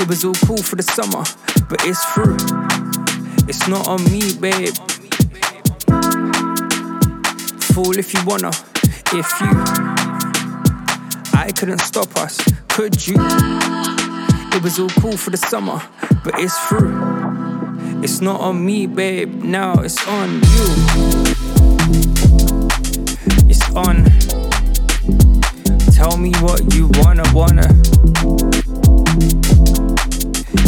It 0.00 0.08
was 0.08 0.24
all 0.24 0.34
cool 0.46 0.62
for 0.62 0.76
the 0.76 0.82
summer, 0.82 1.24
but 1.68 1.84
it's 1.84 2.04
through. 2.14 2.67
It's 3.48 3.66
not 3.66 3.88
on 3.88 4.04
me, 4.04 4.34
babe. 4.34 4.74
Fool 7.72 7.98
if 7.98 8.12
you 8.12 8.20
wanna, 8.26 8.50
if 9.14 9.40
you. 9.40 9.48
I 11.32 11.50
couldn't 11.56 11.78
stop 11.78 12.14
us, 12.18 12.38
could 12.68 13.06
you? 13.06 13.16
It 14.52 14.62
was 14.62 14.78
all 14.78 14.90
cool 15.00 15.16
for 15.16 15.30
the 15.30 15.38
summer, 15.38 15.80
but 16.22 16.38
it's 16.38 16.58
through. 16.68 16.94
It's 18.02 18.20
not 18.20 18.38
on 18.42 18.64
me, 18.66 18.86
babe. 18.86 19.42
Now 19.42 19.80
it's 19.80 20.06
on 20.06 20.34
you. 20.34 20.68
It's 23.48 23.64
on. 23.74 24.04
Tell 25.94 26.18
me 26.18 26.32
what 26.42 26.74
you 26.74 26.90
wanna, 27.00 27.24
wanna. 27.32 27.68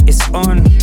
It's 0.06 0.26
on. 0.30 0.79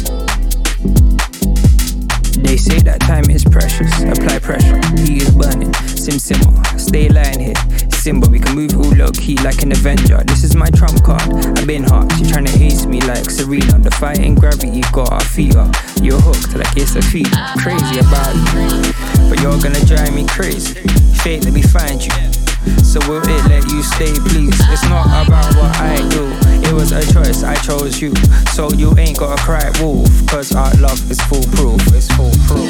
They 2.43 2.57
say 2.57 2.79
that 2.79 2.99
time 3.01 3.29
is 3.29 3.43
precious. 3.43 3.91
Apply 4.03 4.39
pressure. 4.39 4.79
He 5.01 5.17
is 5.17 5.31
burning. 5.31 5.73
Sim. 5.73 6.39
Stay 6.77 7.09
lying 7.09 7.39
here. 7.39 7.55
Simba, 7.91 8.29
we 8.29 8.39
can 8.39 8.55
move 8.55 8.77
all 8.77 8.93
low 8.95 9.11
key 9.11 9.35
like 9.37 9.61
an 9.63 9.71
Avenger. 9.71 10.23
This 10.25 10.43
is 10.43 10.55
my 10.55 10.69
trump 10.69 11.03
card. 11.03 11.21
I've 11.57 11.67
been 11.67 11.83
hot. 11.83 12.11
She 12.13 12.23
trying 12.23 12.45
to 12.45 12.63
ace 12.63 12.85
me 12.85 13.01
like 13.01 13.29
Serena. 13.29 13.79
The 13.79 13.91
fighting 13.91 14.35
gravity 14.35 14.81
got 14.93 15.11
our 15.11 15.23
feet 15.23 15.55
up. 15.55 15.75
You're 16.01 16.21
hooked 16.21 16.55
like 16.55 16.77
it's 16.77 16.95
a 16.95 17.01
feat. 17.01 17.31
Crazy 17.57 17.99
about 17.99 18.35
you. 18.53 18.93
But 19.29 19.41
you're 19.41 19.59
gonna 19.59 19.83
drive 19.85 20.13
me 20.13 20.25
crazy. 20.27 20.79
Fate, 21.23 21.43
let 21.43 21.53
me 21.53 21.61
find 21.61 22.03
you. 22.05 22.36
So 22.83 22.99
will 23.07 23.21
it 23.21 23.45
let 23.49 23.63
you 23.71 23.83
stay, 23.83 24.13
please? 24.29 24.59
It's 24.69 24.83
not 24.89 25.05
about 25.27 25.55
what 25.55 25.75
I 25.79 25.97
do. 26.09 26.25
It 26.67 26.73
was 26.73 26.91
a 26.91 27.01
choice, 27.13 27.43
I 27.43 27.55
chose 27.55 28.01
you. 28.01 28.13
So 28.53 28.69
you 28.71 28.97
ain't 28.97 29.17
gotta 29.17 29.41
cry 29.41 29.71
wolf. 29.79 30.09
Cause 30.27 30.55
our 30.55 30.73
love 30.75 30.99
is 31.11 31.21
foolproof. 31.21 31.81
It's 31.93 32.07
foolproof. 32.15 32.69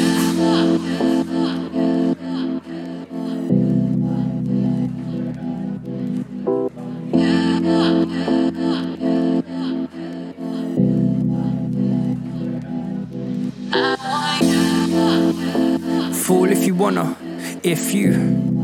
Fool 16.24 16.50
if 16.52 16.66
you 16.66 16.74
wanna, 16.74 17.16
if 17.62 17.94
you. 17.94 18.57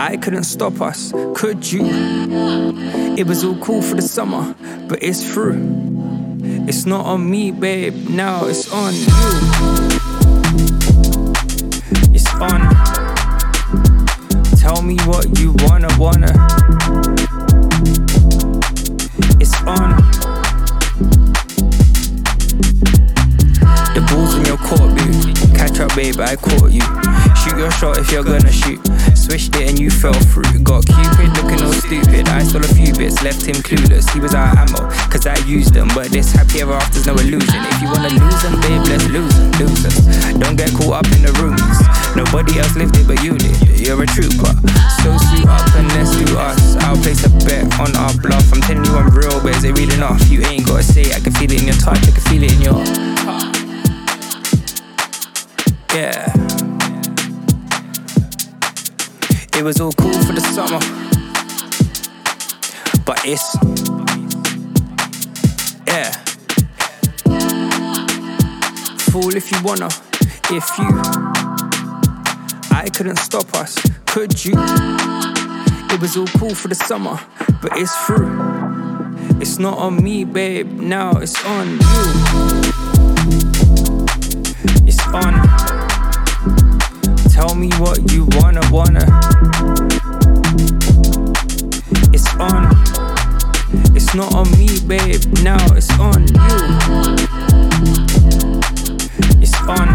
I 0.00 0.16
couldn't 0.16 0.44
stop 0.44 0.80
us, 0.80 1.12
could 1.34 1.70
you? 1.70 1.84
It 3.18 3.26
was 3.26 3.44
all 3.44 3.58
cool 3.58 3.82
for 3.82 3.96
the 3.96 4.02
summer, 4.02 4.54
but 4.88 5.02
it's 5.02 5.22
through. 5.22 5.60
It's 6.66 6.86
not 6.86 7.04
on 7.04 7.30
me, 7.30 7.50
babe, 7.50 8.08
now 8.08 8.46
it's 8.46 8.72
on 8.72 8.94
you. 8.94 9.06
It's 12.14 12.26
on. 12.36 12.60
Tell 14.56 14.80
me 14.80 14.96
what 15.04 15.38
you 15.38 15.54
wanna, 15.58 15.88
wanna. 15.98 16.32
It's 19.38 19.54
on. 19.66 20.00
The 23.92 24.00
ball's 24.08 24.34
in 24.34 24.46
your 24.46 24.56
court, 24.56 24.96
boo. 24.96 25.54
Catch 25.54 25.78
up, 25.80 25.94
babe, 25.94 26.18
I 26.20 26.36
caught 26.36 26.72
you. 26.72 26.80
Shoot 27.36 27.58
your 27.58 27.70
shot 27.72 27.98
if 27.98 28.10
you're 28.10 28.24
gonna 28.24 28.50
shoot. 28.50 28.89
Switched 29.30 29.54
it 29.62 29.70
and 29.70 29.78
you 29.78 29.90
fell 29.90 30.12
through. 30.34 30.58
Got 30.66 30.90
Cupid 30.90 31.30
looking 31.38 31.62
all 31.62 31.70
stupid. 31.70 32.26
I 32.34 32.42
stole 32.42 32.66
a 32.66 32.74
few 32.74 32.90
bits, 32.98 33.22
left 33.22 33.46
him 33.46 33.62
clueless. 33.62 34.10
He 34.10 34.18
was 34.18 34.34
out 34.34 34.58
of 34.58 34.74
ammo, 34.74 34.90
cause 35.06 35.24
I 35.24 35.38
used 35.46 35.72
them. 35.72 35.86
But 35.94 36.10
this 36.10 36.32
happy 36.32 36.62
ever 36.62 36.74
after's 36.74 37.06
no 37.06 37.14
illusion. 37.14 37.62
If 37.70 37.78
you 37.78 37.86
wanna 37.94 38.10
lose 38.10 38.42
them, 38.42 38.58
babe, 38.58 38.82
let's 38.90 39.06
lose 39.06 39.30
them. 39.30 39.70
Losers. 39.70 40.34
Don't 40.34 40.58
get 40.58 40.74
caught 40.74 41.06
up 41.06 41.08
in 41.14 41.22
the 41.22 41.30
rumors. 41.38 41.78
Nobody 42.18 42.58
else 42.58 42.74
lived 42.74 42.98
it 42.98 43.06
but 43.06 43.22
you 43.22 43.38
did. 43.38 43.78
You're 43.78 44.02
a 44.02 44.06
trooper. 44.10 44.50
So 44.98 45.14
suit 45.14 45.46
up 45.46 45.78
and 45.78 45.86
let's 45.94 46.10
do 46.18 46.26
us. 46.34 46.74
I'll 46.82 46.98
place 46.98 47.22
a 47.22 47.30
bet 47.46 47.70
on 47.78 47.94
our 48.02 48.10
bluff. 48.18 48.50
I'm 48.50 48.60
telling 48.66 48.82
you 48.82 48.98
I'm 48.98 49.14
real, 49.14 49.38
but 49.46 49.54
is 49.54 49.62
it 49.62 49.78
real 49.78 49.94
enough? 49.94 50.18
You 50.26 50.42
ain't 50.42 50.66
gotta 50.66 50.82
say 50.82 51.06
it. 51.06 51.14
I 51.14 51.20
can 51.22 51.30
feel 51.38 51.54
it 51.54 51.62
in 51.62 51.70
your 51.70 51.78
touch, 51.78 52.02
I 52.02 52.10
can 52.10 52.24
feel 52.26 52.42
it 52.42 52.50
in 52.50 52.62
your 52.66 52.82
Yeah. 55.94 56.39
It 59.60 59.62
was 59.62 59.78
all 59.78 59.92
cool 59.92 60.14
for 60.24 60.32
the 60.32 60.40
summer. 60.40 60.80
But 63.04 63.20
it's. 63.26 63.54
Yeah. 65.86 66.12
Fool 69.10 69.36
if 69.36 69.52
you 69.52 69.58
wanna, 69.62 69.90
if 70.50 70.66
you. 70.78 70.88
I 72.74 72.88
couldn't 72.88 73.18
stop 73.18 73.52
us, 73.52 73.76
could 74.06 74.42
you? 74.42 74.54
It 75.92 76.00
was 76.00 76.16
all 76.16 76.26
cool 76.38 76.54
for 76.54 76.68
the 76.68 76.74
summer, 76.74 77.20
but 77.60 77.72
it's 77.74 77.94
through. 78.06 78.32
It's 79.42 79.58
not 79.58 79.76
on 79.76 80.02
me, 80.02 80.24
babe, 80.24 80.72
now 80.72 81.18
it's 81.18 81.36
on 81.44 81.72
you. 81.72 81.78
It's 84.86 85.06
on. 85.08 85.34
Tell 87.28 87.54
me 87.54 87.68
what 87.78 88.10
you 88.10 88.26
wanna, 88.38 88.62
wanna. 88.72 89.49
It's 92.42 92.54
on. 92.54 92.64
It's 93.94 94.14
not 94.14 94.34
on 94.34 94.50
me, 94.52 94.68
babe. 94.86 95.22
Now 95.42 95.58
it's 95.74 95.90
on 96.00 96.26
you. 96.26 96.40
It's 99.42 99.54
on. 99.68 99.88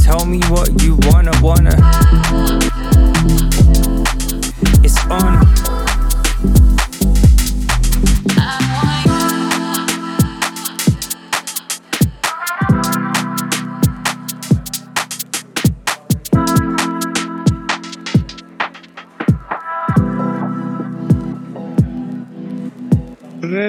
Tell 0.00 0.24
me 0.24 0.40
what 0.48 0.82
you 0.82 0.96
wanna, 1.02 1.32
wanna. 1.42 1.76
It's 4.82 4.98
on. 5.10 5.65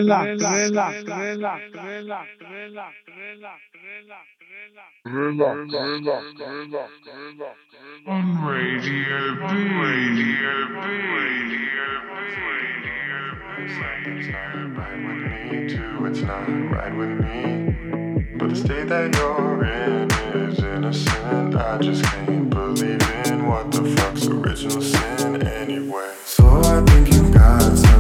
Relax, 0.08 0.42
relax, 0.42 1.04
relax, 1.04 1.04
relax, 1.04 1.64
relax, 1.76 2.24
relax, 2.40 3.60
On 8.08 8.26
Radio 8.48 9.36
B. 9.36 9.42
Radio 9.44 10.56
B. 10.70 10.76
Radio 11.12 11.68
It's 13.60 14.30
not 14.32 14.78
right 14.78 14.96
with 15.04 15.22
me 15.28 15.68
too, 15.68 16.06
it's 16.06 16.22
not 16.22 16.48
right 16.72 16.96
with 16.96 17.20
me. 17.20 17.36
But 18.38 18.50
the 18.52 18.56
state 18.56 18.88
that 18.88 19.14
you're 19.14 19.66
in 19.66 20.10
is 20.34 20.60
innocent. 20.60 21.54
I 21.54 21.78
just 21.80 22.02
can't 22.06 22.50
believe 22.50 23.02
in 23.26 23.46
what 23.46 23.72
the 23.74 23.84
fuck's 23.98 24.28
original 24.28 24.82
sin 24.82 25.46
anyway. 25.46 26.14
So 26.24 26.62
I 26.62 26.82
think 26.86 27.14
you 27.14 27.30
got 27.34 27.60
something 27.60 27.97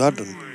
Garden 0.00 0.49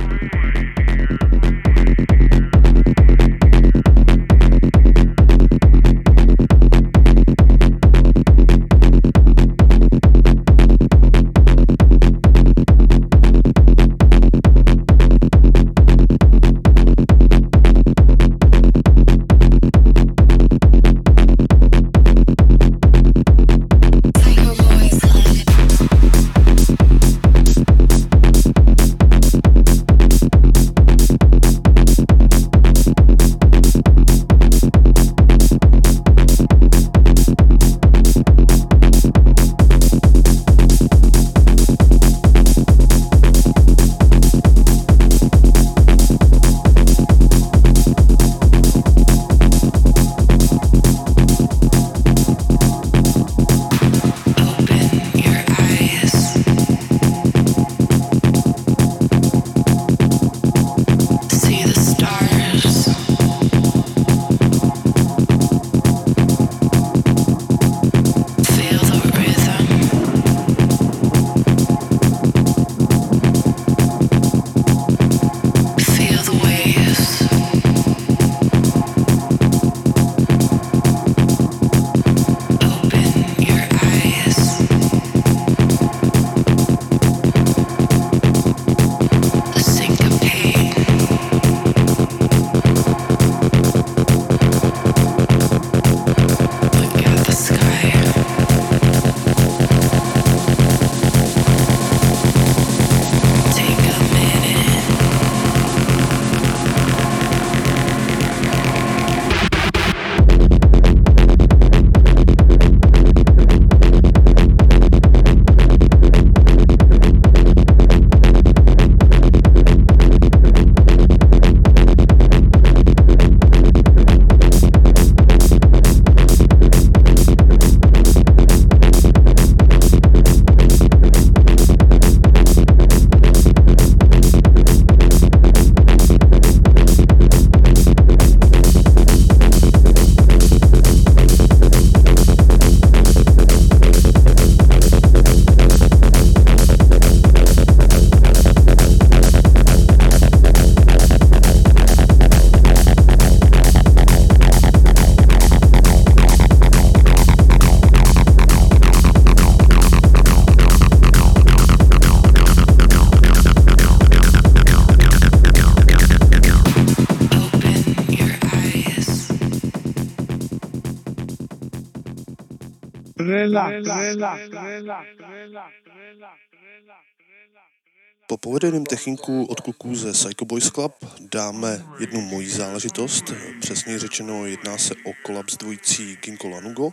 Po 178.26 178.36
povedeném 178.36 178.84
techniku 178.84 179.44
od 179.44 179.60
kluků 179.60 179.94
ze 179.94 180.12
Psycho 180.12 180.44
Boys 180.44 180.70
Club 180.70 180.92
dáme 181.20 181.84
jednu 182.00 182.20
mojí 182.20 182.48
záležitost. 182.48 183.24
Přesně 183.60 183.98
řečeno 183.98 184.46
jedná 184.46 184.78
se 184.78 184.94
o 184.94 185.12
kolaps 185.26 185.56
dvojicí 185.56 186.16
Ginko 186.24 186.48
Lanugo, 186.48 186.90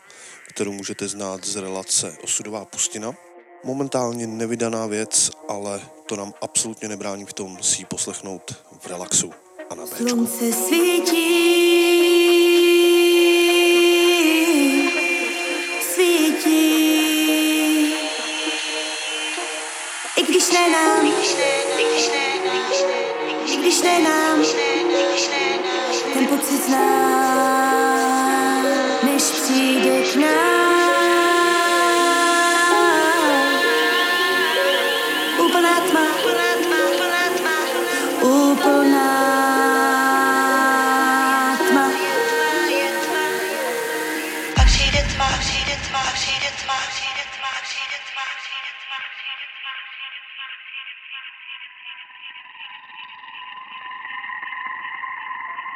kterou 0.50 0.72
můžete 0.72 1.08
znát 1.08 1.46
z 1.46 1.56
relace 1.56 2.18
Osudová 2.24 2.66
pustina. 2.66 3.14
Momentálně 3.64 4.28
nevydaná 4.28 4.86
věc, 4.88 5.32
ale 5.50 5.82
to 6.06 6.16
nám 6.16 6.34
absolutně 6.42 6.88
nebrání 6.88 7.26
v 7.26 7.34
tom 7.34 7.58
si 7.64 7.82
ji 7.82 7.86
poslechnout 7.86 8.64
v 8.80 8.88
relaxu 8.88 9.32
a 9.70 9.76
na 9.76 9.86
Bčku. 9.86 10.08
Slunce 10.08 10.54
svítí. 10.54 12.45
I 20.56 20.58
když 20.58 20.62
ne 20.62 20.70
nám, 20.70 21.06
i 23.46 23.58
když 23.58 23.82
ne 23.82 24.00
nám, 24.00 24.44
ten 26.14 26.28
pocit 26.28 26.66
znám, 26.66 28.06
než 29.04 29.24
přijde 29.24 30.02
k 30.02 30.16
nám. 30.16 30.55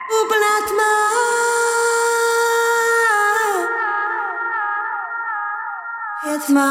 Úplná 0.10 0.55
tma. 0.66 0.93
Je 6.26 6.36
tma 6.49 6.70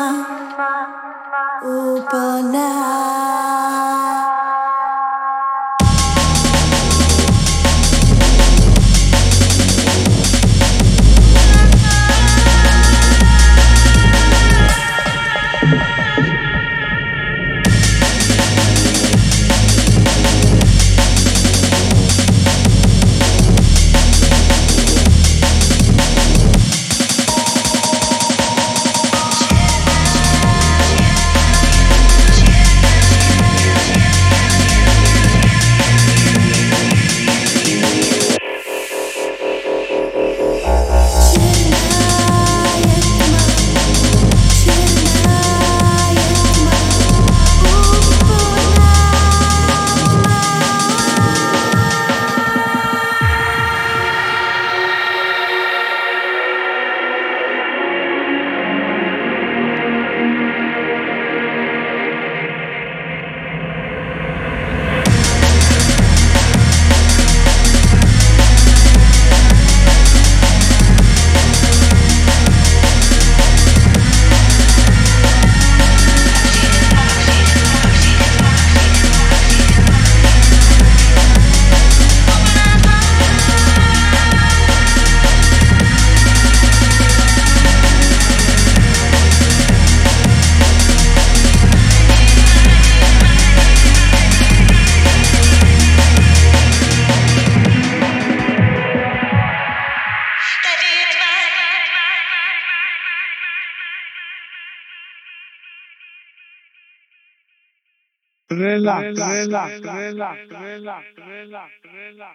relax, 108.79 109.19
relax, 109.19 109.81
relax, 109.81 110.39
relax, 110.51 111.07
relax, 111.19 111.75
relax, 111.87 112.35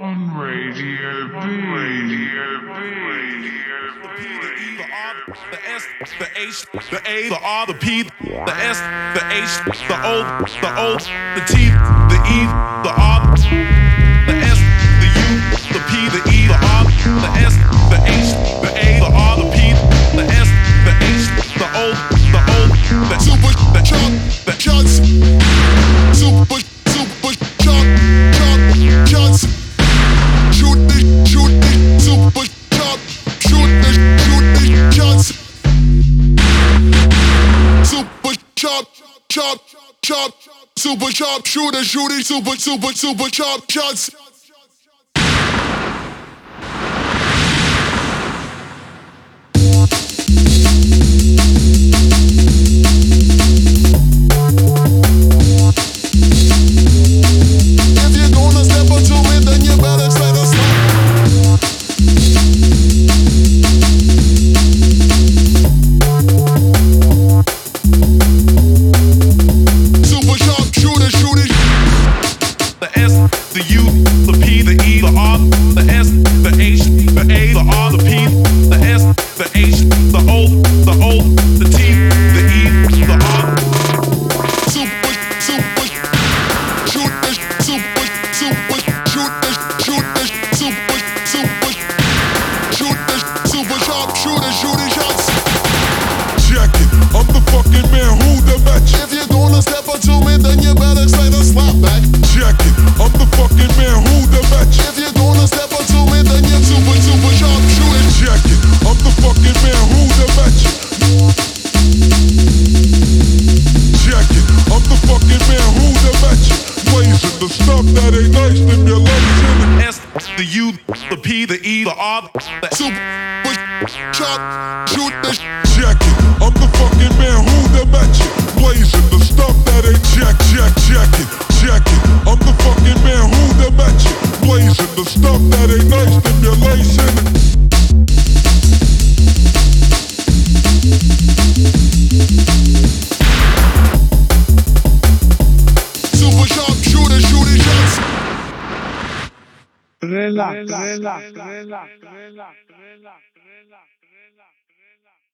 On 0.00 0.18
Radio 0.38 1.28
B. 1.28 1.46
Radio 1.74 2.48
B. 4.02 4.22
The 4.76 4.86
R, 4.90 5.14
the 5.50 5.58
S, 5.70 5.84
the 6.18 6.28
H, 6.36 6.66
the 6.90 7.00
A, 7.06 7.28
the 7.28 7.38
R, 7.40 7.66
the 7.66 7.74
P, 7.74 8.02
the 8.02 8.54
S, 8.56 8.80
the 9.14 9.22
H, 9.30 9.54
the 9.88 9.96
O, 10.04 10.22
the 10.60 10.70
O, 10.78 10.98
the 10.98 11.42
T, 11.46 11.70
the 12.10 12.18
E, 12.26 12.46
the 12.82 12.92
R, 12.96 13.34
the 14.26 14.34
S, 14.34 14.58
the 15.00 15.08
U, 15.14 15.26
the 15.72 15.80
P, 15.88 15.92
the 16.10 16.22
E, 16.30 16.46
the 16.48 16.54
R, 16.54 16.84
the 17.20 17.30
S, 17.40 17.63
the 21.84 21.90
O, 21.90 21.92
the 22.32 22.40
O, 22.48 22.68
the 23.08 23.18
super, 23.18 23.52
the 23.74 23.82
chunk, 23.84 24.12
the 24.46 24.52
chunks, 24.56 24.94
super, 26.16 26.60
super 26.88 27.32
chunk, 27.60 27.86
chunk, 28.32 29.08
chunks. 29.08 29.40
Shoot 30.56 30.78
the, 30.88 30.98
shoot 31.28 31.52
the, 31.60 31.68
super 32.00 32.46
chunk, 32.70 33.00
shoot 33.40 33.70
the, 33.82 33.90
shoot 34.24 34.44
the 34.54 34.64
chunks. 34.96 35.28
Super 37.86 38.34
chop, 38.56 38.84
chop, 39.28 39.58
chop, 40.02 40.30
super 40.76 41.10
chop, 41.10 41.46
shooter, 41.46 41.84
shooting, 41.84 42.22
super, 42.22 42.56
super, 42.56 42.92
super 42.94 43.28
chop, 43.28 43.70
shots. 43.70 44.33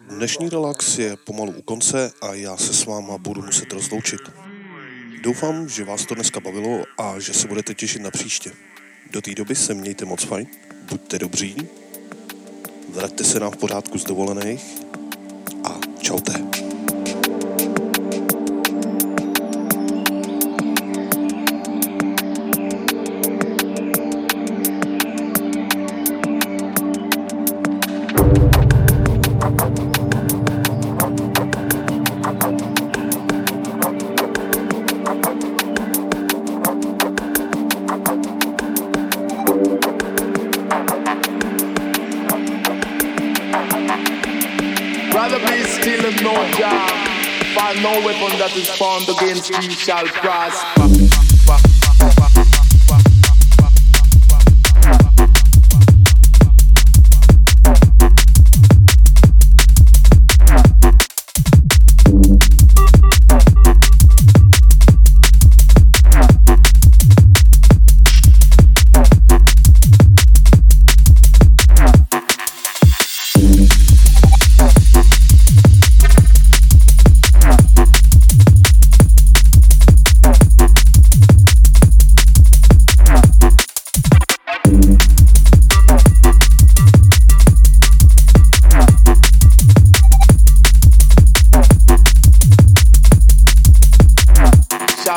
Dnešní 0.09 0.49
relax 0.49 0.99
je 0.99 1.17
pomalu 1.17 1.53
u 1.53 1.63
konce 1.63 2.13
a 2.23 2.35
já 2.35 2.57
se 2.57 2.75
s 2.75 2.87
váma 2.87 3.19
budu 3.19 3.43
muset 3.43 3.73
rozloučit. 3.73 4.21
Doufám, 5.23 5.69
že 5.69 5.85
vás 5.85 6.07
to 6.07 6.15
dneska 6.15 6.41
bavilo 6.41 6.85
a 6.99 7.19
že 7.19 7.35
se 7.35 7.49
budete 7.49 7.75
těšit 7.75 8.03
na 8.03 8.11
příště. 8.11 8.53
Do 9.11 9.21
té 9.23 9.35
doby 9.35 9.55
se 9.55 9.75
mějte 9.75 10.05
moc 10.05 10.25
fajn, 10.25 10.47
buďte 10.91 11.19
dobří, 11.19 11.57
vraťte 12.89 13.25
se 13.25 13.41
nám 13.41 13.53
v 13.53 13.57
pořádku 13.57 13.99
z 13.99 14.05
dovolených 14.05 14.65
a 15.65 15.81
čaute. 16.01 16.70
Is 48.61 48.69
found 48.69 49.09
against 49.09 49.53
thee 49.53 49.71
shall 49.71 50.05
prosper. 50.05 51.00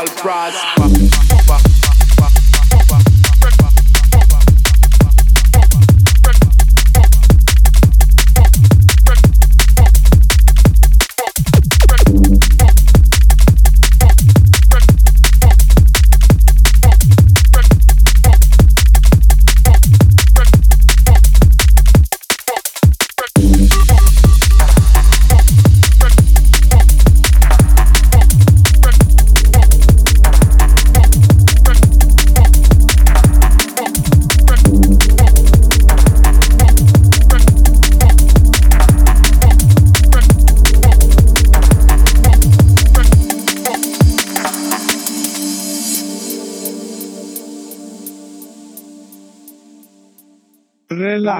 Shall 0.05 1.32